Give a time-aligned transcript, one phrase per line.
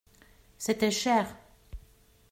[0.57, 1.37] C’était cher.